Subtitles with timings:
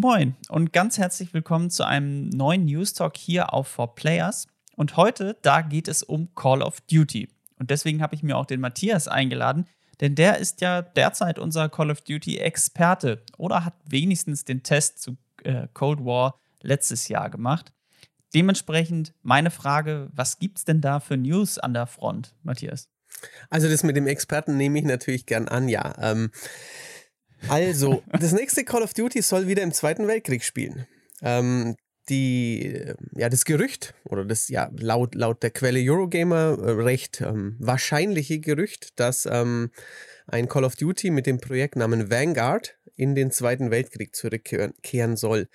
[0.00, 4.46] Moin und ganz herzlich willkommen zu einem neuen News Talk hier auf 4Players.
[4.76, 7.28] Und heute, da geht es um Call of Duty.
[7.58, 9.66] Und deswegen habe ich mir auch den Matthias eingeladen,
[10.00, 15.16] denn der ist ja derzeit unser Call of Duty-Experte oder hat wenigstens den Test zu
[15.42, 17.72] äh, Cold War letztes Jahr gemacht.
[18.32, 22.88] Dementsprechend meine Frage, was gibt es denn da für News an der Front, Matthias?
[23.50, 25.92] Also das mit dem Experten nehme ich natürlich gern an, ja.
[26.00, 26.30] Ähm,
[27.48, 30.86] also, das nächste Call of Duty soll wieder im Zweiten Weltkrieg spielen.
[31.22, 31.76] Ähm,
[32.08, 32.84] die,
[33.16, 38.40] ja, das Gerücht oder das, ja, laut, laut der Quelle Eurogamer äh, recht ähm, wahrscheinliche
[38.40, 39.70] Gerücht, dass ähm,
[40.26, 45.48] ein Call of Duty mit dem Projektnamen Vanguard in den Zweiten Weltkrieg zurückkehren soll.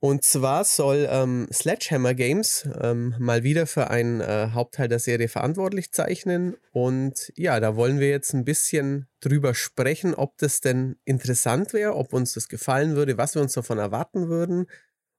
[0.00, 5.28] Und zwar soll ähm, Sledgehammer Games ähm, mal wieder für einen äh, Hauptteil der Serie
[5.28, 6.56] verantwortlich zeichnen.
[6.70, 11.96] Und ja, da wollen wir jetzt ein bisschen drüber sprechen, ob das denn interessant wäre,
[11.96, 14.66] ob uns das gefallen würde, was wir uns davon erwarten würden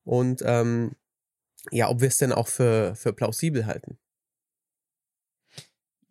[0.05, 0.95] und ähm,
[1.71, 3.99] ja, ob wir es denn auch für, für plausibel halten.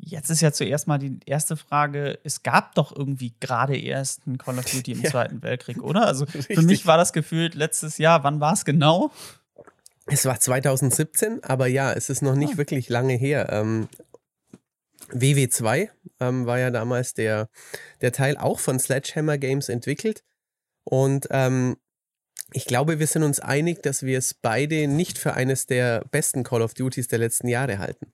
[0.00, 4.38] Jetzt ist ja zuerst mal die erste Frage: Es gab doch irgendwie gerade erst ein
[4.38, 5.10] Call of Duty im ja.
[5.10, 6.06] Zweiten Weltkrieg, oder?
[6.06, 6.56] Also Richtig.
[6.56, 8.24] für mich war das gefühlt letztes Jahr.
[8.24, 9.10] Wann war es genau?
[10.06, 12.58] Es war 2017, aber ja, es ist noch nicht ah.
[12.58, 13.48] wirklich lange her.
[13.52, 13.88] Ähm,
[15.10, 15.88] WW2
[16.20, 17.48] ähm, war ja damals der,
[18.00, 20.22] der Teil auch von Sledgehammer Games entwickelt.
[20.84, 21.76] Und ähm,
[22.52, 26.44] ich glaube, wir sind uns einig, dass wir es beide nicht für eines der besten
[26.44, 28.12] Call of Duties der letzten Jahre halten.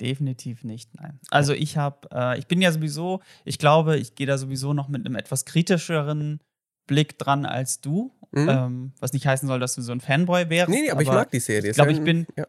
[0.00, 1.20] Definitiv nicht, nein.
[1.30, 4.88] Also ich habe, äh, ich bin ja sowieso, ich glaube, ich gehe da sowieso noch
[4.88, 6.40] mit einem etwas kritischeren
[6.86, 8.12] Blick dran als du.
[8.32, 8.48] Mhm.
[8.48, 10.70] Ähm, was nicht heißen soll, dass du so ein Fanboy wärst.
[10.70, 11.70] Nee, nee, aber, aber ich mag die Serie.
[11.70, 12.26] Ich glaube, ich bin.
[12.36, 12.46] Ja.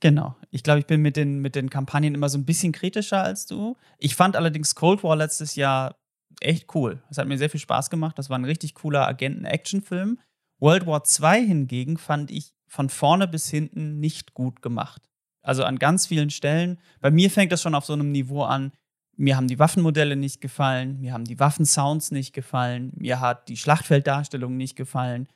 [0.00, 0.36] Genau.
[0.50, 3.46] Ich glaube, ich bin mit den, mit den Kampagnen immer so ein bisschen kritischer als
[3.46, 3.76] du.
[3.98, 5.96] Ich fand allerdings Cold War letztes Jahr
[6.40, 7.02] echt cool.
[7.10, 8.18] Es hat mir sehr viel Spaß gemacht.
[8.18, 10.18] Das war ein richtig cooler Agenten-Action-Film.
[10.58, 15.09] World War II hingegen fand ich von vorne bis hinten nicht gut gemacht.
[15.42, 16.78] Also an ganz vielen Stellen.
[17.00, 18.72] Bei mir fängt das schon auf so einem Niveau an.
[19.16, 23.58] Mir haben die Waffenmodelle nicht gefallen, mir haben die Waffensounds nicht gefallen, mir hat die
[23.58, 25.28] Schlachtfelddarstellung nicht gefallen,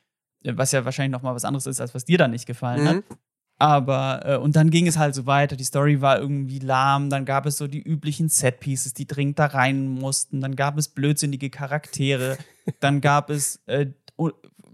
[0.43, 2.83] äh, was ja wahrscheinlich noch mal was anderes ist, als was dir da nicht gefallen
[2.83, 2.87] mhm.
[2.87, 3.03] hat.
[3.57, 5.55] Aber, äh, und dann ging es halt so weiter.
[5.55, 7.09] Die Story war irgendwie lahm.
[7.09, 10.41] Dann gab es so die üblichen Setpieces, die dringend da rein mussten.
[10.41, 12.37] Dann gab es blödsinnige Charaktere.
[12.81, 13.87] dann gab es äh,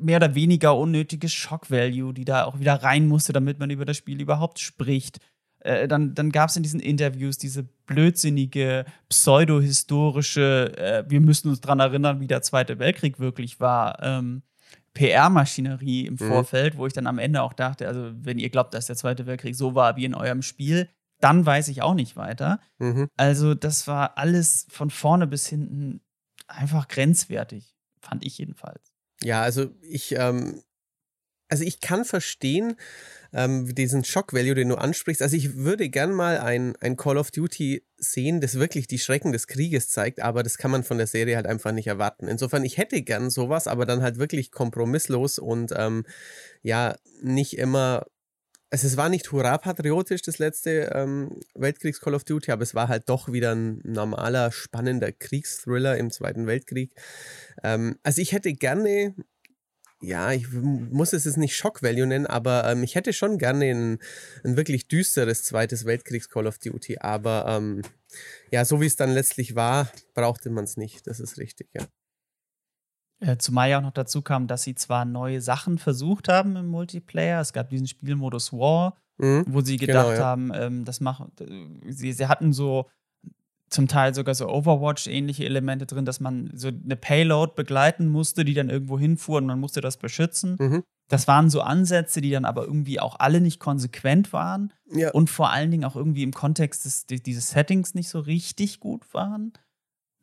[0.01, 3.97] mehr oder weniger unnötige Shock-Value, die da auch wieder rein musste, damit man über das
[3.97, 5.19] Spiel überhaupt spricht.
[5.59, 11.61] Äh, dann dann gab es in diesen Interviews diese blödsinnige, pseudo-historische, äh, wir müssen uns
[11.61, 14.41] daran erinnern, wie der Zweite Weltkrieg wirklich war, ähm,
[14.93, 16.27] PR-Maschinerie im mhm.
[16.27, 19.25] Vorfeld, wo ich dann am Ende auch dachte, also wenn ihr glaubt, dass der Zweite
[19.25, 22.59] Weltkrieg so war wie in eurem Spiel, dann weiß ich auch nicht weiter.
[22.79, 23.07] Mhm.
[23.15, 26.01] Also das war alles von vorne bis hinten
[26.47, 28.90] einfach grenzwertig, fand ich jedenfalls.
[29.23, 30.61] Ja, also ich, ähm,
[31.49, 32.75] also ich kann verstehen,
[33.33, 35.21] ähm, diesen Shock-Value, den du ansprichst.
[35.21, 39.31] Also ich würde gern mal ein, ein Call of Duty sehen, das wirklich die Schrecken
[39.33, 42.27] des Krieges zeigt, aber das kann man von der Serie halt einfach nicht erwarten.
[42.27, 46.05] Insofern, ich hätte gern sowas, aber dann halt wirklich kompromisslos und ähm,
[46.63, 48.05] ja, nicht immer
[48.71, 52.87] also es war nicht hurra patriotisch, das letzte ähm, Weltkriegs-Call of Duty, aber es war
[52.87, 56.95] halt doch wieder ein normaler, spannender Kriegsthriller im Zweiten Weltkrieg.
[57.63, 59.13] Ähm, also ich hätte gerne,
[60.01, 63.99] ja, ich muss es jetzt nicht Shock-Value nennen, aber ähm, ich hätte schon gerne ein,
[64.45, 67.81] ein wirklich düsteres Zweites Weltkriegs-Call of Duty, aber ähm,
[68.51, 71.85] ja, so wie es dann letztlich war, brauchte man es nicht, das ist richtig, ja.
[73.21, 76.67] Äh, zumal ja auch noch dazu kam, dass sie zwar neue Sachen versucht haben im
[76.67, 77.39] Multiplayer.
[77.39, 79.45] Es gab diesen Spielmodus War, mhm.
[79.47, 80.25] wo sie gedacht genau, ja.
[80.25, 81.31] haben, ähm, das machen.
[81.87, 82.89] Sie, sie hatten so
[83.69, 88.53] zum Teil sogar so Overwatch-ähnliche Elemente drin, dass man so eine Payload begleiten musste, die
[88.53, 90.57] dann irgendwo hinfuhr und man musste das beschützen.
[90.59, 90.83] Mhm.
[91.07, 95.11] Das waren so Ansätze, die dann aber irgendwie auch alle nicht konsequent waren ja.
[95.11, 99.13] und vor allen Dingen auch irgendwie im Kontext des, dieses Settings nicht so richtig gut
[99.13, 99.53] waren.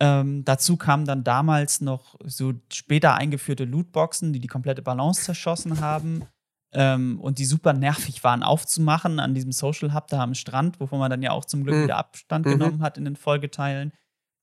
[0.01, 5.81] Ähm, dazu kamen dann damals noch so später eingeführte Lootboxen, die die komplette Balance zerschossen
[5.81, 6.25] haben
[6.73, 10.99] ähm, und die super nervig waren aufzumachen an diesem Social Hub da am Strand, wovon
[10.99, 11.83] man dann ja auch zum Glück mhm.
[11.85, 12.51] wieder Abstand mhm.
[12.51, 13.93] genommen hat in den Folgeteilen.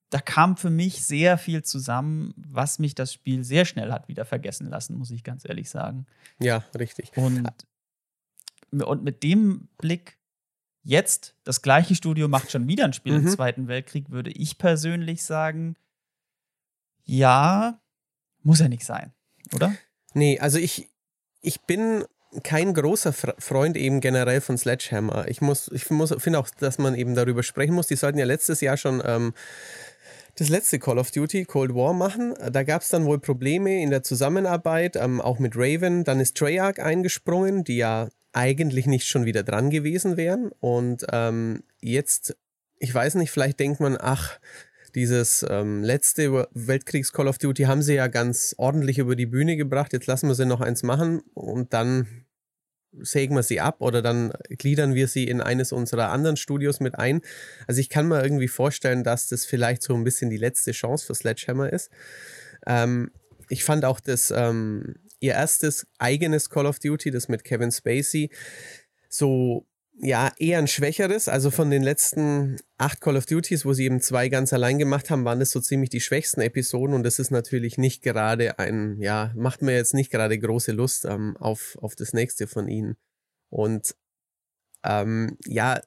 [0.10, 4.26] Da kam für mich sehr viel zusammen, was mich das Spiel sehr schnell hat wieder
[4.26, 6.06] vergessen lassen, muss ich ganz ehrlich sagen.
[6.40, 7.12] Ja, richtig.
[7.16, 7.50] Und,
[8.72, 10.15] und mit dem Blick
[10.88, 13.26] Jetzt, das gleiche Studio macht schon wieder ein Spiel mhm.
[13.26, 15.76] im Zweiten Weltkrieg, würde ich persönlich sagen,
[17.04, 17.82] ja,
[18.44, 19.12] muss ja nicht sein,
[19.56, 19.74] oder?
[20.14, 20.88] Nee, also ich,
[21.42, 22.06] ich bin
[22.44, 25.28] kein großer Freund eben generell von Sledgehammer.
[25.28, 27.88] Ich muss, ich muss, finde auch, dass man eben darüber sprechen muss.
[27.88, 29.34] Die sollten ja letztes Jahr schon ähm,
[30.36, 32.36] das letzte Call of Duty, Cold War, machen.
[32.52, 36.04] Da gab es dann wohl Probleme in der Zusammenarbeit, ähm, auch mit Raven.
[36.04, 40.52] Dann ist Treyarch eingesprungen, die ja eigentlich nicht schon wieder dran gewesen wären.
[40.60, 42.36] Und ähm, jetzt,
[42.78, 44.40] ich weiß nicht, vielleicht denkt man, ach,
[44.94, 49.94] dieses ähm, letzte Weltkriegs-Call of Duty haben sie ja ganz ordentlich über die Bühne gebracht.
[49.94, 52.26] Jetzt lassen wir sie noch eins machen und dann
[53.02, 56.96] sägen wir sie ab oder dann gliedern wir sie in eines unserer anderen Studios mit
[56.98, 57.22] ein.
[57.68, 61.06] Also ich kann mir irgendwie vorstellen, dass das vielleicht so ein bisschen die letzte Chance
[61.06, 61.92] für Sledgehammer ist.
[62.66, 63.12] Ähm,
[63.50, 68.30] ich fand auch das ähm, ihr erstes eigenes Call of Duty, das mit Kevin Spacey,
[69.10, 69.68] so
[69.98, 71.28] ja, eher ein schwächeres.
[71.30, 75.10] Also von den letzten acht Call of Duties, wo sie eben zwei ganz allein gemacht
[75.10, 79.00] haben, waren das so ziemlich die schwächsten Episoden und das ist natürlich nicht gerade ein,
[79.00, 82.98] ja, macht mir jetzt nicht gerade große Lust ähm, auf, auf das nächste von ihnen.
[83.50, 83.96] Und
[84.84, 85.82] ähm, ja,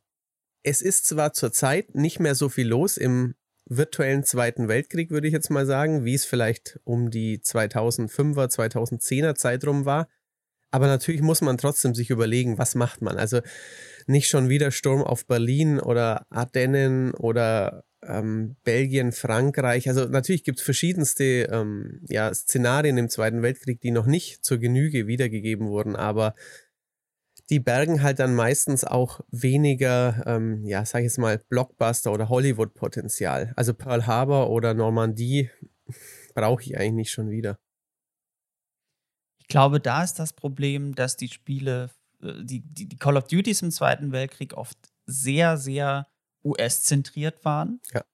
[0.62, 3.34] es ist zwar zurzeit nicht mehr so viel los im
[3.68, 9.34] virtuellen Zweiten Weltkrieg, würde ich jetzt mal sagen, wie es vielleicht um die 2005er, 2010er
[9.34, 10.08] Zeitraum war.
[10.70, 13.16] Aber natürlich muss man trotzdem sich überlegen, was macht man.
[13.16, 13.40] Also
[14.06, 19.88] nicht schon wieder Sturm auf Berlin oder Ardennen oder ähm, Belgien, Frankreich.
[19.88, 24.58] Also natürlich gibt es verschiedenste ähm, ja, Szenarien im Zweiten Weltkrieg, die noch nicht zur
[24.58, 26.34] Genüge wiedergegeben wurden, aber
[27.50, 32.28] die bergen halt dann meistens auch weniger, ähm, ja, sag ich jetzt mal, Blockbuster oder
[32.28, 33.52] Hollywood-Potenzial.
[33.56, 35.50] Also Pearl Harbor oder Normandie
[36.34, 37.58] brauche ich eigentlich nicht schon wieder.
[39.38, 41.90] Ich glaube, da ist das Problem, dass die Spiele,
[42.22, 46.06] äh, die, die, die Call of Duties im Zweiten Weltkrieg oft sehr, sehr
[46.44, 47.80] US-zentriert waren.
[47.92, 48.04] Ja.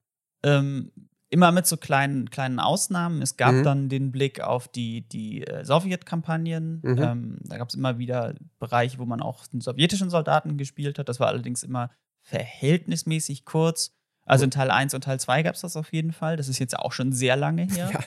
[0.45, 0.93] Ähm,
[1.35, 3.21] immer mit so kleinen, kleinen Ausnahmen.
[3.21, 3.65] Es gab mhm.
[3.65, 6.79] dann den Blick auf die, die äh, Sowjetkampagnen.
[6.81, 7.03] Mhm.
[7.03, 11.09] Ähm, da gab es immer wieder Bereiche, wo man auch den sowjetischen Soldaten gespielt hat.
[11.09, 11.91] Das war allerdings immer
[12.23, 13.93] verhältnismäßig kurz.
[14.25, 16.37] Also in Teil 1 und Teil 2 gab es das auf jeden Fall.
[16.37, 17.91] Das ist jetzt auch schon sehr lange her.
[17.93, 18.01] Ja.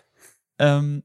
[0.59, 1.03] Ähm,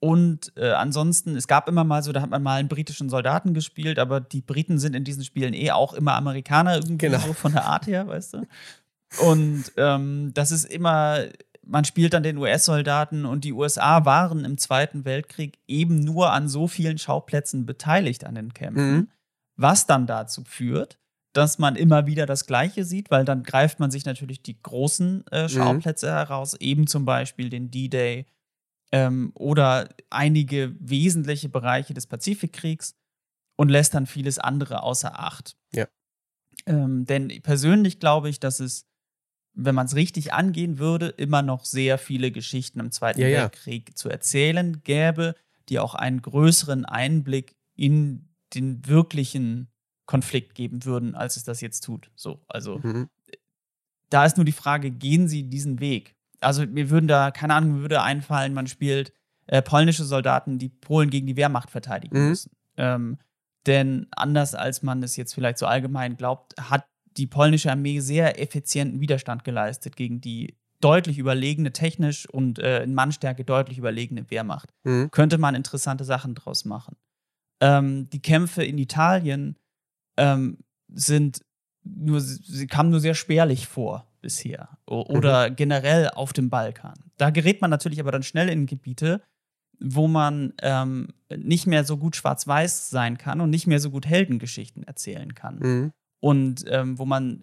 [0.00, 3.54] und äh, ansonsten, es gab immer mal so, da hat man mal einen britischen Soldaten
[3.54, 7.18] gespielt, aber die Briten sind in diesen Spielen eh auch immer Amerikaner irgendwie genau.
[7.18, 8.46] so von der Art her, weißt du?
[9.16, 11.24] Und ähm, das ist immer,
[11.64, 16.48] man spielt dann den US-Soldaten und die USA waren im Zweiten Weltkrieg eben nur an
[16.48, 19.08] so vielen Schauplätzen beteiligt an den Kämpfen, mhm.
[19.56, 20.98] was dann dazu führt,
[21.32, 25.24] dass man immer wieder das Gleiche sieht, weil dann greift man sich natürlich die großen
[25.30, 25.48] äh, mhm.
[25.48, 26.10] Schauplätze mhm.
[26.10, 28.26] heraus, eben zum Beispiel den D-Day
[28.92, 32.96] ähm, oder einige wesentliche Bereiche des Pazifikkriegs
[33.56, 35.56] und lässt dann vieles andere außer Acht.
[35.72, 35.86] Ja.
[36.66, 38.86] Ähm, denn persönlich glaube ich, dass es
[39.60, 43.88] wenn man es richtig angehen würde, immer noch sehr viele Geschichten im Zweiten ja, Weltkrieg
[43.88, 43.94] ja.
[43.96, 45.34] zu erzählen gäbe,
[45.68, 49.68] die auch einen größeren Einblick in den wirklichen
[50.06, 52.10] Konflikt geben würden, als es das jetzt tut.
[52.14, 53.08] So, also mhm.
[54.10, 56.14] da ist nur die Frage, gehen sie diesen Weg?
[56.40, 59.12] Also mir würden da, keine Ahnung, mir würde einfallen, man spielt
[59.48, 62.28] äh, polnische Soldaten, die Polen gegen die Wehrmacht verteidigen mhm.
[62.28, 62.52] müssen.
[62.76, 63.18] Ähm,
[63.66, 66.86] denn anders als man es jetzt vielleicht so allgemein glaubt, hat
[67.18, 72.94] die polnische Armee sehr effizienten Widerstand geleistet gegen die deutlich überlegene, technisch und äh, in
[72.94, 74.72] Mannstärke deutlich überlegene Wehrmacht.
[74.84, 75.10] Mhm.
[75.10, 76.96] Könnte man interessante Sachen draus machen.
[77.60, 79.56] Ähm, die Kämpfe in Italien
[80.16, 81.42] ähm, sind
[81.82, 84.78] nur, sie kamen nur sehr spärlich vor bisher.
[84.86, 85.56] oder mhm.
[85.56, 86.94] generell auf dem Balkan.
[87.16, 89.22] Da gerät man natürlich aber dann schnell in Gebiete,
[89.80, 94.06] wo man ähm, nicht mehr so gut schwarz-weiß sein kann und nicht mehr so gut
[94.06, 95.58] Heldengeschichten erzählen kann.
[95.58, 97.42] Mhm und ähm, wo man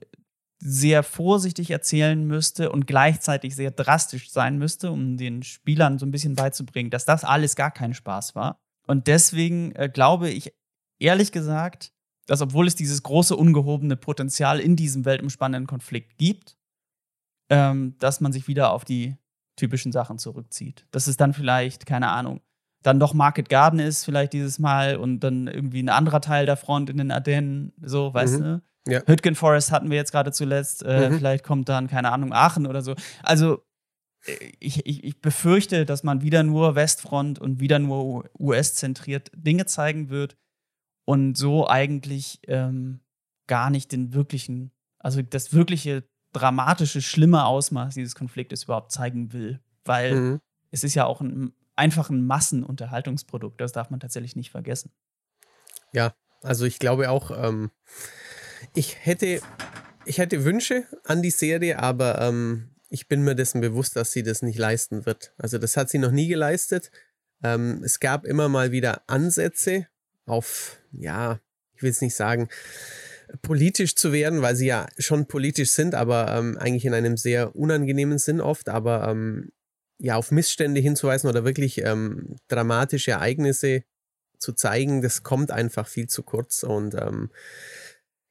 [0.60, 6.12] sehr vorsichtig erzählen müsste und gleichzeitig sehr drastisch sein müsste, um den Spielern so ein
[6.12, 8.60] bisschen beizubringen, dass das alles gar kein Spaß war.
[8.88, 10.54] Und deswegen äh, glaube ich
[11.00, 11.92] ehrlich gesagt,
[12.26, 16.58] dass obwohl es dieses große ungehobene Potenzial in diesem weltumspannenden Konflikt gibt,
[17.50, 19.16] ähm, dass man sich wieder auf die
[19.56, 20.88] typischen Sachen zurückzieht.
[20.92, 22.42] Dass es dann vielleicht, keine Ahnung,
[22.86, 26.56] dann doch Market Garden ist, vielleicht dieses Mal, und dann irgendwie ein anderer Teil der
[26.56, 28.44] Front in den Ardennen, so, weißt mhm.
[28.44, 28.62] du?
[28.88, 29.02] Ja.
[29.08, 30.84] Hütgen Forest hatten wir jetzt gerade zuletzt.
[30.84, 31.18] Äh, mhm.
[31.18, 32.94] Vielleicht kommt dann, keine Ahnung, Aachen oder so.
[33.24, 33.64] Also,
[34.28, 39.66] äh, ich, ich, ich befürchte, dass man wieder nur Westfront und wieder nur US-zentriert Dinge
[39.66, 40.38] zeigen wird
[41.06, 43.00] und so eigentlich ähm,
[43.48, 49.60] gar nicht den wirklichen, also das wirkliche dramatische, schlimme Ausmaß dieses Konfliktes überhaupt zeigen will.
[49.84, 50.40] Weil mhm.
[50.70, 53.60] es ist ja auch ein einfach ein Massenunterhaltungsprodukt.
[53.60, 54.92] Das darf man tatsächlich nicht vergessen.
[55.92, 57.72] Ja, also ich glaube auch, ähm,
[58.74, 59.42] ich hätte,
[60.06, 64.24] ich hätte Wünsche an die Serie, aber ähm, ich bin mir dessen bewusst, dass sie
[64.24, 65.34] das nicht leisten wird.
[65.38, 66.92] Also das hat sie noch nie geleistet.
[67.44, 69.88] Ähm, es gab immer mal wieder Ansätze
[70.26, 71.40] auf, ja,
[71.76, 72.50] ich will es nicht sagen,
[73.42, 77.56] politisch zu werden, weil sie ja schon politisch sind, aber ähm, eigentlich in einem sehr
[77.56, 79.52] unangenehmen Sinn oft, aber ähm,
[80.00, 83.84] ja, auf Missstände hinzuweisen oder wirklich ähm, dramatische Ereignisse
[84.40, 87.32] zu zeigen, das kommt einfach viel zu kurz und ähm,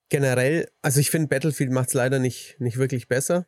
[0.08, 3.46] generell, also ich finde, Battlefield macht es leider nicht, nicht wirklich besser.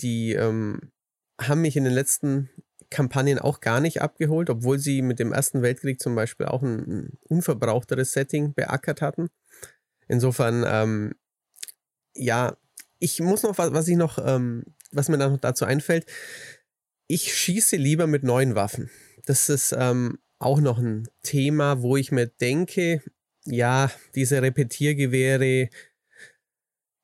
[0.00, 0.92] Die ähm,
[1.40, 2.50] haben mich in den letzten
[2.90, 6.78] Kampagnen auch gar nicht abgeholt, obwohl sie mit dem Ersten Weltkrieg zum Beispiel auch ein,
[6.78, 9.30] ein unverbrauchteres Setting beackert hatten.
[10.06, 11.14] Insofern, ähm,
[12.14, 12.56] ja,
[12.98, 16.06] ich muss noch, was, ich noch, ähm, was mir noch dazu einfällt,
[17.06, 18.90] ich schieße lieber mit neuen Waffen.
[19.26, 23.02] Das ist ähm, auch noch ein Thema, wo ich mir denke,
[23.44, 25.68] ja, diese Repetiergewehre,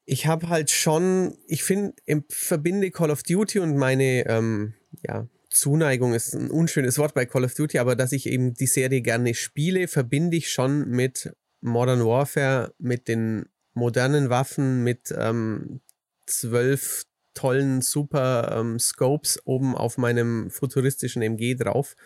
[0.04, 1.94] ich habe halt schon, ich finde,
[2.28, 7.44] verbinde Call of Duty und meine, ähm, ja, Zuneigung ist ein unschönes Wort bei Call
[7.44, 12.04] of Duty, aber dass ich eben die Serie gerne spiele, verbinde ich schon mit Modern
[12.04, 15.80] Warfare, mit den modernen Waffen, mit ähm,
[16.26, 17.04] zwölf
[17.40, 21.96] tollen super ähm, Scopes oben auf meinem futuristischen MG drauf.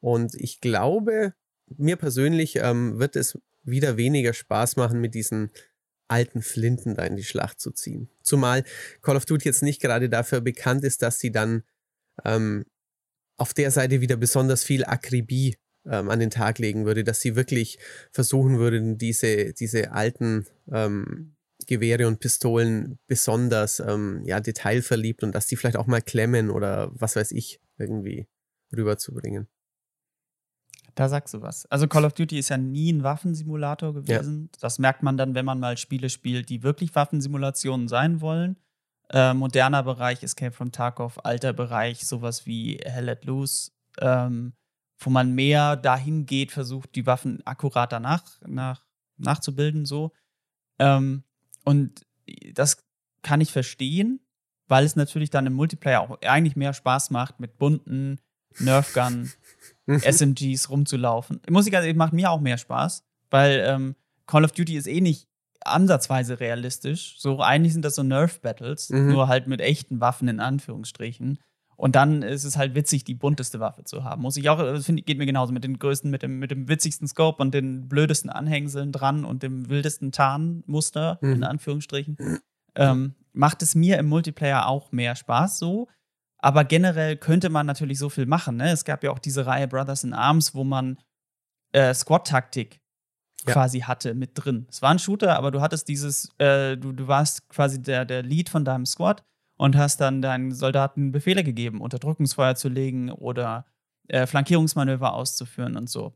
[0.00, 1.34] Und ich glaube,
[1.76, 5.50] mir persönlich ähm, wird es wieder weniger Spaß machen, mit diesen
[6.08, 8.08] alten Flinten da in die Schlacht zu ziehen.
[8.22, 8.64] Zumal
[9.00, 11.62] Call of Duty jetzt nicht gerade dafür bekannt ist, dass sie dann
[12.24, 12.64] ähm,
[13.36, 15.56] auf der Seite wieder besonders viel Akribie
[15.86, 17.78] ähm, an den Tag legen würde, dass sie wirklich
[18.10, 21.36] versuchen würden, diese, diese alten ähm,
[21.70, 26.90] Gewehre und Pistolen besonders ähm, ja, detailverliebt und dass die vielleicht auch mal klemmen oder
[26.92, 28.26] was weiß ich irgendwie
[28.76, 29.46] rüberzubringen.
[30.96, 31.66] Da sagst du was.
[31.66, 34.50] Also Call of Duty ist ja nie ein Waffensimulator gewesen.
[34.52, 34.58] Ja.
[34.60, 38.56] Das merkt man dann, wenn man mal Spiele spielt, die wirklich Waffensimulationen sein wollen.
[39.08, 44.54] Äh, moderner Bereich Escape from Tarkov, alter Bereich sowas wie Hell Let Loose, ähm,
[44.98, 48.84] wo man mehr dahin geht, versucht, die Waffen akkurat danach nach,
[49.16, 50.12] nachzubilden, so.
[50.80, 51.22] Ähm,
[51.64, 52.06] und
[52.54, 52.84] das
[53.22, 54.20] kann ich verstehen,
[54.68, 58.20] weil es natürlich dann im Multiplayer auch eigentlich mehr Spaß macht, mit bunten
[58.58, 59.30] Nerfgun
[59.86, 61.40] SMGs rumzulaufen.
[61.48, 64.86] Muss ich ganz ehrlich, macht mir auch mehr Spaß, weil ähm, Call of Duty ist
[64.86, 65.28] eh nicht
[65.62, 67.16] ansatzweise realistisch.
[67.18, 69.08] So eigentlich sind das so Nerf-Battles, mhm.
[69.08, 71.38] nur halt mit echten Waffen in Anführungsstrichen.
[71.80, 74.20] Und dann ist es halt witzig, die bunteste Waffe zu haben.
[74.20, 76.68] Muss ich auch, das find, geht mir genauso mit den größten, mit dem, mit dem
[76.68, 81.32] witzigsten Scope und den blödesten Anhängseln dran und dem wildesten Tarnmuster, mhm.
[81.32, 82.18] in Anführungsstrichen.
[82.74, 85.88] Ähm, macht es mir im Multiplayer auch mehr Spaß so.
[86.36, 88.58] Aber generell könnte man natürlich so viel machen.
[88.58, 88.70] Ne?
[88.70, 90.98] Es gab ja auch diese Reihe Brothers in Arms, wo man
[91.72, 92.78] äh, Squad-Taktik
[93.46, 93.54] ja.
[93.54, 94.66] quasi hatte mit drin.
[94.68, 98.22] Es war ein Shooter, aber du hattest dieses, äh, du, du warst quasi der, der
[98.22, 99.24] Lead von deinem Squad
[99.60, 103.66] und hast dann deinen Soldaten Befehle gegeben, Unterdrückungsfeuer zu legen oder
[104.08, 106.14] äh, Flankierungsmanöver auszuführen und so.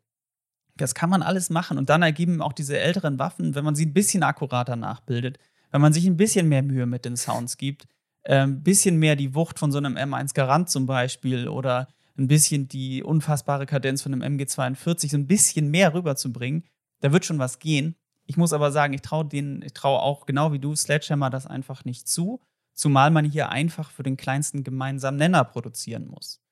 [0.77, 3.85] Das kann man alles machen und dann ergeben auch diese älteren Waffen, wenn man sie
[3.85, 5.39] ein bisschen akkurater nachbildet,
[5.73, 7.87] wenn man sich ein bisschen mehr Mühe mit den Sounds gibt,
[8.23, 12.29] ein ähm, bisschen mehr die Wucht von so einem M1 Garant zum Beispiel oder ein
[12.29, 16.65] bisschen die unfassbare Kadenz von einem MG42 so ein bisschen mehr rüberzubringen,
[17.01, 17.95] da wird schon was gehen.
[18.25, 21.47] Ich muss aber sagen, ich traue denen, ich traue auch genau wie du Sledgehammer das
[21.47, 22.41] einfach nicht zu,
[22.75, 26.43] zumal man hier einfach für den kleinsten gemeinsamen Nenner produzieren muss.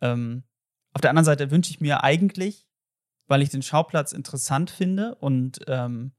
[0.00, 0.44] Ähm,
[0.92, 2.66] auf der anderen Seite wünsche ich mir eigentlich,
[3.26, 6.12] weil ich den Schauplatz interessant finde und ähm,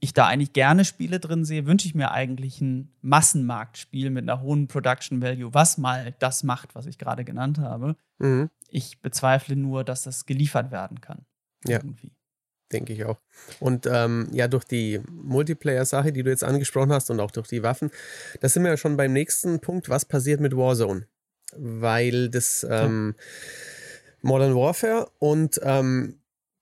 [0.00, 4.40] ich da eigentlich gerne Spiele drin sehe, wünsche ich mir eigentlich ein Massenmarktspiel mit einer
[4.40, 7.96] hohen Production Value, was mal das macht, was ich gerade genannt habe.
[8.18, 8.48] Mhm.
[8.68, 11.26] Ich bezweifle nur, dass das geliefert werden kann.
[11.66, 11.78] Ja.
[11.78, 12.12] Irgendwie.
[12.72, 13.18] Denke ich auch.
[13.58, 17.62] Und ähm, ja, durch die Multiplayer-Sache, die du jetzt angesprochen hast und auch durch die
[17.62, 17.90] Waffen,
[18.40, 21.06] da sind wir ja schon beim nächsten Punkt, was passiert mit Warzone.
[21.56, 23.16] Weil das ähm,
[24.22, 26.20] Modern Warfare und ähm,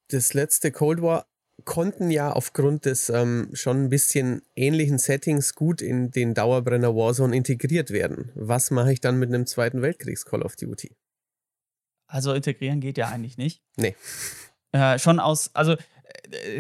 [0.09, 1.27] das letzte Cold War
[1.65, 7.37] konnten ja aufgrund des ähm, schon ein bisschen ähnlichen Settings gut in den Dauerbrenner Warzone
[7.37, 8.31] integriert werden.
[8.35, 10.97] Was mache ich dann mit einem Zweiten Weltkriegs Call of Duty?
[12.07, 13.63] Also integrieren geht ja eigentlich nicht.
[13.77, 13.95] Nee.
[14.73, 15.77] Äh, schon aus, also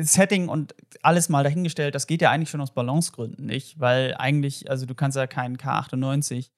[0.00, 4.70] Setting und alles mal dahingestellt, das geht ja eigentlich schon aus Balancegründen nicht, weil eigentlich,
[4.70, 6.50] also du kannst ja keinen K98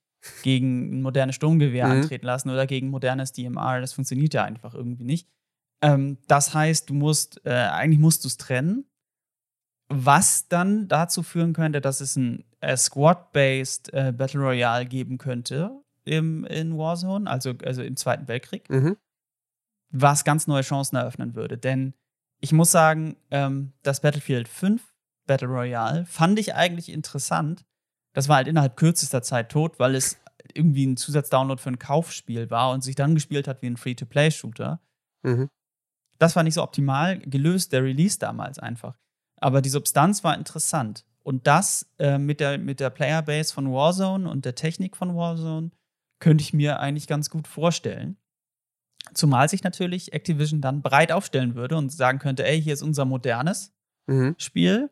[0.42, 1.92] gegen ein modernes Sturmgewehr mhm.
[1.92, 5.28] antreten lassen oder gegen modernes DMR, das funktioniert ja einfach irgendwie nicht.
[5.82, 8.84] Ähm, das heißt, du musst, äh, eigentlich musst du es trennen,
[9.88, 15.70] was dann dazu führen könnte, dass es ein äh, Squad-based äh, Battle Royale geben könnte
[16.04, 18.96] im, in Warzone, also, also im Zweiten Weltkrieg, mhm.
[19.90, 21.58] was ganz neue Chancen eröffnen würde.
[21.58, 21.94] Denn
[22.40, 24.82] ich muss sagen, ähm, das Battlefield 5
[25.26, 27.64] Battle Royale fand ich eigentlich interessant.
[28.14, 30.18] Das war halt innerhalb kürzester Zeit tot, weil es
[30.54, 34.80] irgendwie ein Zusatzdownload für ein Kaufspiel war und sich dann gespielt hat wie ein Free-to-Play-Shooter.
[35.22, 35.48] Mhm.
[36.18, 38.98] Das war nicht so optimal gelöst, der Release damals einfach.
[39.36, 41.06] Aber die Substanz war interessant.
[41.22, 45.70] Und das äh, mit, der, mit der Playerbase von Warzone und der Technik von Warzone
[46.18, 48.16] könnte ich mir eigentlich ganz gut vorstellen.
[49.14, 53.04] Zumal sich natürlich Activision dann breit aufstellen würde und sagen könnte, ey, hier ist unser
[53.04, 53.72] modernes
[54.06, 54.34] mhm.
[54.38, 54.90] Spiel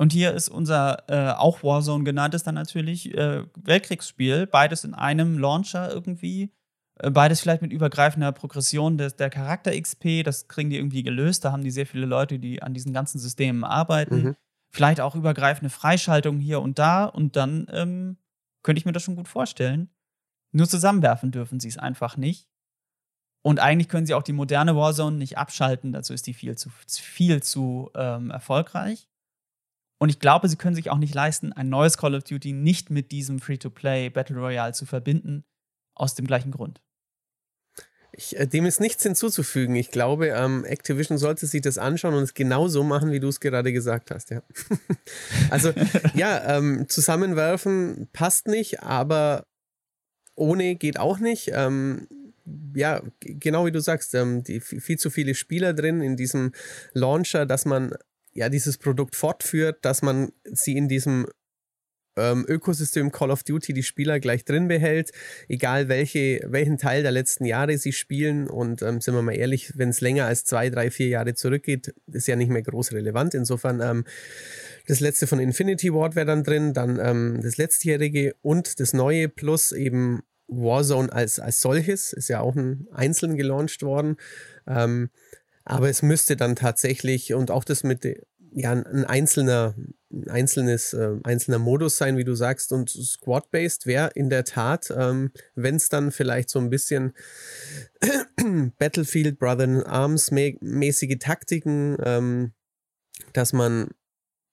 [0.00, 5.38] und hier ist unser äh, auch Warzone genanntes dann natürlich äh, Weltkriegsspiel, beides in einem
[5.38, 6.54] Launcher irgendwie,
[6.94, 11.44] äh, beides vielleicht mit übergreifender Progression des, der Charakter XP, das kriegen die irgendwie gelöst,
[11.44, 14.22] da haben die sehr viele Leute, die an diesen ganzen Systemen arbeiten.
[14.22, 14.36] Mhm.
[14.70, 18.16] Vielleicht auch übergreifende Freischaltung hier und da und dann ähm,
[18.62, 19.90] könnte ich mir das schon gut vorstellen.
[20.52, 22.49] Nur zusammenwerfen dürfen sie es einfach nicht.
[23.42, 26.70] Und eigentlich können sie auch die moderne Warzone nicht abschalten, dazu ist die viel zu,
[26.86, 29.08] viel zu ähm, erfolgreich.
[29.98, 32.90] Und ich glaube, sie können sich auch nicht leisten, ein neues Call of Duty nicht
[32.90, 35.44] mit diesem Free-to-Play Battle Royale zu verbinden,
[35.94, 36.80] aus dem gleichen Grund.
[38.12, 39.76] Ich, äh, dem ist nichts hinzuzufügen.
[39.76, 43.40] Ich glaube, ähm, Activision sollte sich das anschauen und es genauso machen, wie du es
[43.40, 44.30] gerade gesagt hast.
[44.30, 44.42] Ja.
[45.50, 45.72] also
[46.14, 49.46] ja, ähm, zusammenwerfen passt nicht, aber
[50.34, 51.50] ohne geht auch nicht.
[51.52, 52.08] Ähm,
[52.74, 56.52] ja, genau wie du sagst, ähm, die, viel zu viele Spieler drin in diesem
[56.92, 57.94] Launcher, dass man
[58.32, 61.26] ja dieses Produkt fortführt, dass man sie in diesem
[62.16, 65.10] ähm, Ökosystem Call of Duty die Spieler gleich drin behält,
[65.48, 68.48] egal welche, welchen Teil der letzten Jahre sie spielen.
[68.48, 71.94] Und ähm, sind wir mal ehrlich, wenn es länger als zwei, drei, vier Jahre zurückgeht,
[72.12, 73.34] ist ja nicht mehr groß relevant.
[73.34, 74.04] Insofern ähm,
[74.86, 79.28] das letzte von Infinity Ward wäre dann drin, dann ähm, das letztjährige und das neue
[79.28, 84.16] plus eben Warzone als, als solches, ist ja auch ein einzeln gelauncht worden.
[84.66, 85.10] Ähm,
[85.64, 88.04] aber es müsste dann tatsächlich und auch das mit
[88.52, 89.74] ja, ein einzelner,
[90.10, 94.92] ein einzelnes, äh, einzelner Modus sein, wie du sagst, und Squad-based wäre in der Tat,
[94.96, 97.14] ähm, wenn es dann vielleicht so ein bisschen
[98.78, 102.52] Battlefield, Brother in Arms mäßige Taktiken, ähm,
[103.32, 103.90] dass man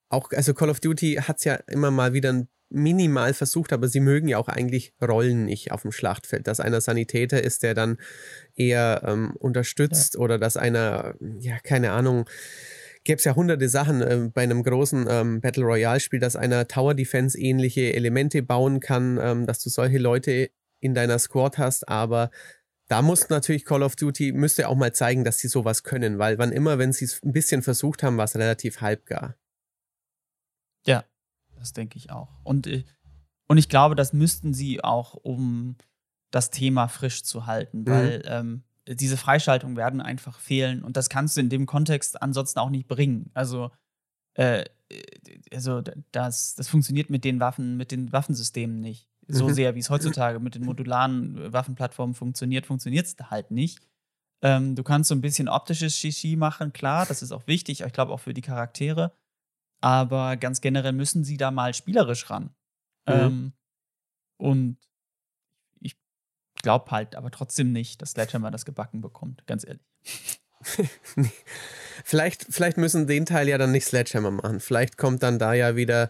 [0.10, 3.88] auch, also Call of Duty hat es ja immer mal wieder ein minimal versucht, aber
[3.88, 7.74] sie mögen ja auch eigentlich Rollen nicht auf dem Schlachtfeld, dass einer Sanitäter ist, der
[7.74, 7.98] dann
[8.56, 10.20] eher ähm, unterstützt ja.
[10.20, 12.30] oder dass einer, ja, keine Ahnung,
[13.04, 16.94] gäbe es ja hunderte Sachen äh, bei einem großen ähm, Battle Royale-Spiel, dass einer Tower
[16.94, 22.32] Defense ähnliche Elemente bauen kann, ähm, dass du solche Leute in deiner Squad hast, aber
[22.90, 26.38] da muss natürlich Call of Duty, müsste auch mal zeigen, dass sie sowas können, weil
[26.38, 29.36] wann immer, wenn sie es ein bisschen versucht haben, war es relativ halbgar.
[30.86, 31.04] Ja,
[31.60, 32.30] das denke ich auch.
[32.44, 32.84] Und, äh,
[33.48, 35.76] und ich glaube, das müssten sie auch, um
[36.32, 37.88] das Thema frisch zu halten, mhm.
[37.88, 42.60] weil ähm, diese Freischaltungen werden einfach fehlen und das kannst du in dem Kontext ansonsten
[42.60, 43.32] auch nicht bringen.
[43.34, 43.72] Also,
[44.36, 44.64] äh,
[45.52, 49.10] also das, das funktioniert mit den Waffen, mit den Waffensystemen nicht.
[49.28, 49.54] So mhm.
[49.54, 53.82] sehr, wie es heutzutage mit den modularen Waffenplattformen funktioniert, funktioniert es halt nicht.
[54.42, 57.94] Ähm, du kannst so ein bisschen optisches Shishi machen, klar, das ist auch wichtig, ich
[57.94, 59.12] glaube auch für die Charaktere.
[59.82, 62.56] Aber ganz generell müssen sie da mal spielerisch ran.
[63.08, 63.14] Mhm.
[63.14, 63.54] Ähm,
[64.38, 64.78] und
[65.82, 65.98] ich
[66.62, 69.86] glaube halt aber trotzdem nicht, dass Sledgehammer das gebacken bekommt, ganz ehrlich.
[72.04, 74.60] vielleicht, vielleicht müssen den Teil ja dann nicht Sledgehammer machen.
[74.60, 76.10] Vielleicht kommt dann da ja wieder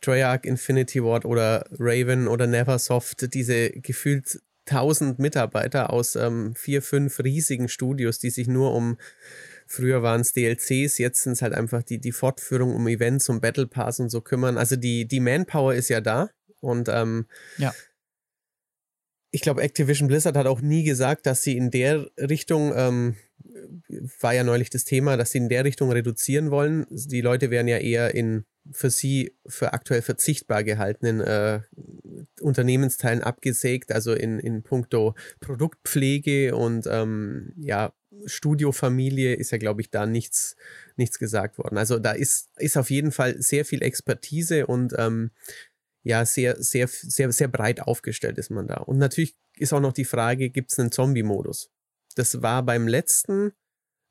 [0.00, 7.20] Treyarch, Infinity Ward oder Raven oder Neversoft, diese gefühlt tausend Mitarbeiter aus ähm, vier, fünf
[7.20, 8.96] riesigen Studios, die sich nur um
[9.66, 13.40] Früher waren es DLCs, jetzt sind es halt einfach die, die Fortführung um Events, um
[13.40, 14.58] Battle Pass und so kümmern.
[14.58, 16.30] Also die, die Manpower ist ja da.
[16.60, 17.26] Und ähm,
[17.58, 17.74] ja.
[19.30, 23.16] ich glaube, Activision Blizzard hat auch nie gesagt, dass sie in der Richtung, ähm,
[24.20, 26.86] war ja neulich das Thema, dass sie in der Richtung reduzieren wollen.
[26.90, 31.60] Die Leute werden ja eher in für sie für aktuell verzichtbar gehaltenen äh,
[32.40, 37.92] Unternehmensteilen abgesägt, also in, in puncto Produktpflege und ähm, ja,
[38.26, 40.56] Studiofamilie ist ja, glaube ich, da nichts,
[40.96, 41.78] nichts gesagt worden.
[41.78, 45.30] Also da ist, ist auf jeden Fall sehr viel Expertise und ähm,
[46.02, 48.76] ja, sehr, sehr, sehr, sehr breit aufgestellt ist man da.
[48.76, 51.70] Und natürlich ist auch noch die Frage, gibt es einen Zombie-Modus?
[52.14, 53.52] Das war beim letzten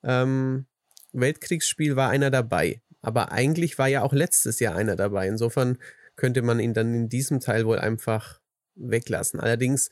[0.03, 0.65] ähm,
[1.13, 2.81] Weltkriegsspiel war einer dabei.
[3.03, 5.27] Aber eigentlich war ja auch letztes Jahr einer dabei.
[5.27, 5.77] Insofern
[6.15, 8.39] könnte man ihn dann in diesem Teil wohl einfach
[8.75, 9.39] weglassen.
[9.39, 9.91] Allerdings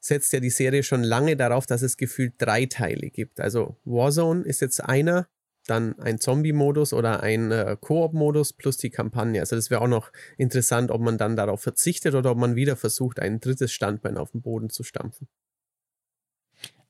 [0.00, 3.40] setzt ja die Serie schon lange darauf, dass es gefühlt drei Teile gibt.
[3.40, 5.28] Also Warzone ist jetzt einer,
[5.66, 9.40] dann ein Zombie-Modus oder ein äh, Koop-Modus plus die Kampagne.
[9.40, 12.76] Also das wäre auch noch interessant, ob man dann darauf verzichtet oder ob man wieder
[12.76, 15.26] versucht, ein drittes Standbein auf den Boden zu stampfen.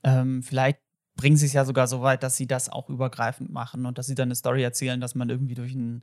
[0.02, 0.80] Ähm, vielleicht
[1.16, 4.06] bringen sie es ja sogar so weit, dass sie das auch übergreifend machen und dass
[4.06, 6.02] sie dann eine Story erzählen, dass man irgendwie durch ein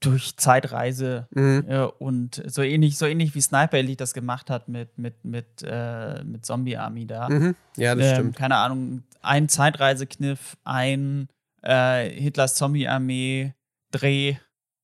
[0.00, 1.64] durch Zeitreise mhm.
[1.68, 5.62] äh, und so ähnlich, so ähnlich wie Sniper Elite das gemacht hat mit, mit, mit,
[5.62, 7.28] äh, mit Zombie Army da.
[7.28, 7.54] Mhm.
[7.76, 8.36] Ja, das ähm, stimmt.
[8.36, 11.28] Keine Ahnung, ein Zeitreisekniff, ein
[11.62, 13.54] äh, Hitlers Zombie-Armee,
[13.92, 14.36] Dreh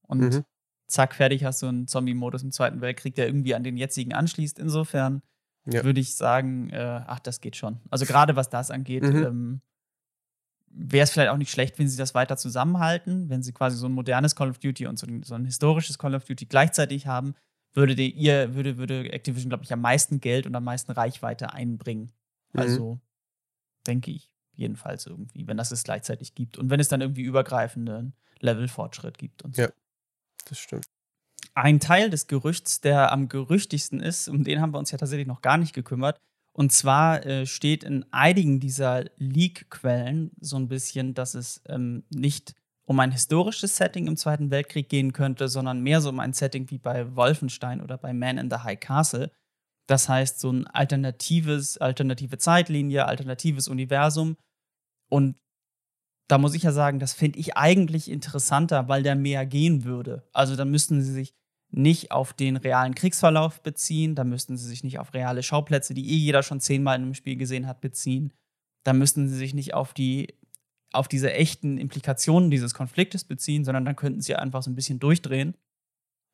[0.07, 0.45] und mhm.
[0.87, 4.59] zack, fertig hast du einen Zombie-Modus im Zweiten Weltkrieg, der irgendwie an den jetzigen anschließt.
[4.59, 5.23] Insofern
[5.73, 5.85] ja.
[5.85, 7.81] würde ich sagen, äh, ach, das geht schon.
[7.91, 9.25] Also gerade was das angeht, mhm.
[9.25, 9.61] ähm,
[10.71, 13.87] wäre es vielleicht auch nicht schlecht, wenn sie das weiter zusammenhalten, wenn sie quasi so
[13.87, 17.07] ein modernes Call of Duty und so ein, so ein historisches Call of Duty gleichzeitig
[17.07, 17.35] haben,
[17.75, 21.53] würde die, ihr, würde, würde Activision, glaube ich, am meisten Geld und am meisten Reichweite
[21.53, 22.13] einbringen.
[22.53, 22.61] Mhm.
[22.61, 23.01] Also
[23.87, 28.15] denke ich jedenfalls irgendwie, wenn das es gleichzeitig gibt und wenn es dann irgendwie übergreifenden
[28.41, 29.63] Levelfortschritt gibt und so.
[29.63, 29.69] Ja,
[30.47, 30.87] das stimmt.
[31.61, 35.27] Ein Teil des Gerüchts, der am gerüchtigsten ist, um den haben wir uns ja tatsächlich
[35.27, 36.21] noch gar nicht gekümmert,
[36.59, 42.55] und zwar äh, steht in einigen dieser Leak-Quellen so ein bisschen, dass es ähm, nicht
[42.85, 46.69] um ein historisches Setting im Zweiten Weltkrieg gehen könnte, sondern mehr so um ein Setting
[46.71, 49.31] wie bei Wolfenstein oder bei Man in the High Castle.
[49.87, 54.37] Das heißt, so ein alternatives, alternative Zeitlinie, alternatives Universum.
[55.09, 55.37] Und
[56.29, 60.29] da muss ich ja sagen, das finde ich eigentlich interessanter, weil der mehr gehen würde.
[60.33, 61.38] Also da müssten sie sich
[61.71, 66.09] nicht auf den realen Kriegsverlauf beziehen, da müssten sie sich nicht auf reale Schauplätze, die
[66.09, 68.33] eh jeder schon zehnmal in einem Spiel gesehen hat, beziehen.
[68.85, 70.35] Da müssten sie sich nicht auf die
[70.93, 74.99] auf diese echten Implikationen dieses Konfliktes beziehen, sondern dann könnten sie einfach so ein bisschen
[74.99, 75.55] durchdrehen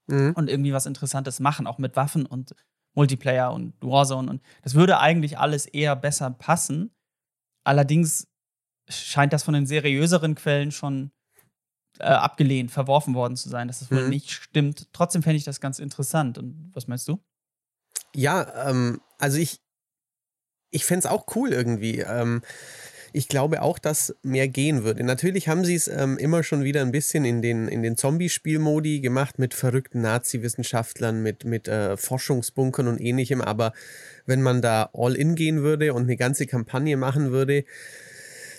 [0.07, 0.33] mhm.
[0.37, 2.55] und irgendwie was Interessantes machen, auch mit Waffen und
[2.95, 4.31] Multiplayer und Warzone.
[4.31, 6.95] Und das würde eigentlich alles eher besser passen.
[7.65, 8.29] Allerdings
[8.89, 11.11] scheint das von den seriöseren Quellen schon
[11.99, 14.11] äh, abgelehnt, verworfen worden zu sein, dass das wohl mhm.
[14.11, 14.89] nicht stimmt.
[14.93, 16.39] Trotzdem fände ich das ganz interessant.
[16.39, 17.21] Und was meinst du?
[18.15, 19.61] Ja, ähm, also ich,
[20.71, 22.01] ich fände es auch cool irgendwie.
[22.01, 22.43] Ähm,
[23.17, 25.05] ich glaube auch, dass mehr gehen würde.
[25.05, 29.01] Natürlich haben sie es ähm, immer schon wieder ein bisschen in den, in den Zombie-Spielmodi
[29.01, 33.41] gemacht mit verrückten Nazi-Wissenschaftlern, mit, mit äh, Forschungsbunkern und ähnlichem.
[33.41, 33.73] Aber
[34.27, 37.65] wenn man da all in gehen würde und eine ganze Kampagne machen würde,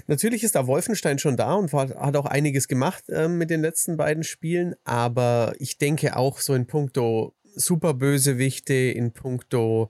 [0.08, 3.97] Natürlich ist da Wolfenstein schon da und hat auch einiges gemacht äh, mit den letzten
[3.97, 9.89] beiden Spielen, aber ich denke auch so in puncto Superbösewichte, in puncto,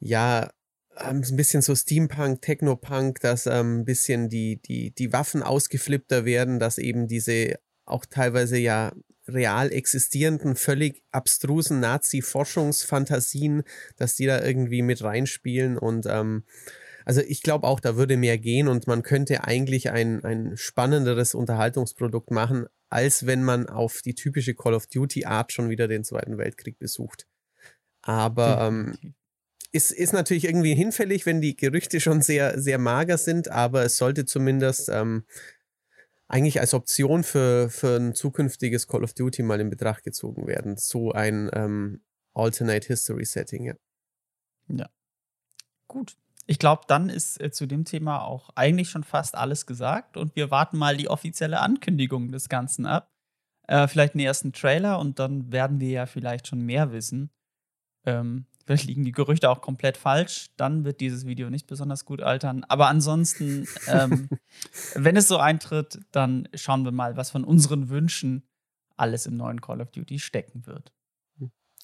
[0.00, 0.50] ja,
[0.98, 6.24] ähm, ein bisschen so Steampunk, Technopunk, dass ähm, ein bisschen die, die, die Waffen ausgeflippter
[6.24, 8.92] werden, dass eben diese auch teilweise ja
[9.26, 13.62] real existierenden, völlig abstrusen Nazi-Forschungsfantasien,
[13.96, 16.44] dass die da irgendwie mit reinspielen und ähm,
[17.04, 21.34] also ich glaube auch, da würde mehr gehen und man könnte eigentlich ein, ein spannenderes
[21.34, 26.38] Unterhaltungsprodukt machen, als wenn man auf die typische Call of Duty-Art schon wieder den Zweiten
[26.38, 27.26] Weltkrieg besucht.
[28.02, 29.14] Aber ähm,
[29.72, 33.98] ist, ist natürlich irgendwie hinfällig, wenn die Gerüchte schon sehr, sehr mager sind, aber es
[33.98, 35.24] sollte zumindest ähm,
[36.26, 40.76] eigentlich als Option für, für ein zukünftiges Call of Duty mal in Betracht gezogen werden.
[40.78, 43.74] So ein ähm, Alternate History Setting, ja.
[44.68, 44.88] Ja.
[45.86, 50.16] Gut ich glaube, dann ist äh, zu dem Thema auch eigentlich schon fast alles gesagt
[50.16, 53.10] und wir warten mal die offizielle Ankündigung des Ganzen ab.
[53.66, 57.30] Äh, vielleicht einen ersten Trailer und dann werden wir ja vielleicht schon mehr wissen.
[58.04, 62.20] Ähm, vielleicht liegen die Gerüchte auch komplett falsch, dann wird dieses Video nicht besonders gut
[62.20, 62.64] altern.
[62.64, 64.28] Aber ansonsten, ähm,
[64.94, 68.46] wenn es so eintritt, dann schauen wir mal, was von unseren Wünschen
[68.96, 70.92] alles im neuen Call of Duty stecken wird.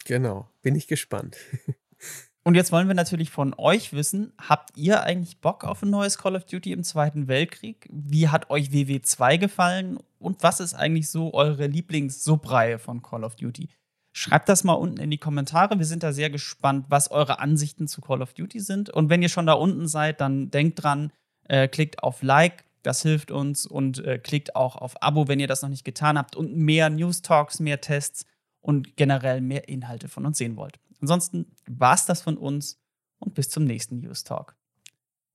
[0.04, 1.36] Genau, bin ich gespannt.
[2.50, 6.18] Und jetzt wollen wir natürlich von euch wissen, habt ihr eigentlich Bock auf ein neues
[6.18, 7.88] Call of Duty im Zweiten Weltkrieg?
[7.92, 10.00] Wie hat euch WW2 gefallen?
[10.18, 13.68] Und was ist eigentlich so eure Lieblings-Subreihe von Call of Duty?
[14.12, 15.78] Schreibt das mal unten in die Kommentare.
[15.78, 18.90] Wir sind da sehr gespannt, was eure Ansichten zu Call of Duty sind.
[18.90, 21.12] Und wenn ihr schon da unten seid, dann denkt dran,
[21.46, 23.64] äh, klickt auf Like, das hilft uns.
[23.64, 26.34] Und äh, klickt auch auf Abo, wenn ihr das noch nicht getan habt.
[26.34, 28.26] Und mehr News Talks, mehr Tests
[28.60, 30.80] und generell mehr Inhalte von uns sehen wollt.
[31.00, 32.80] Ansonsten war es das von uns
[33.18, 34.56] und bis zum nächsten News Talk.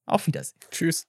[0.05, 0.59] Auf Wiedersehen.
[0.69, 1.07] Tschüss.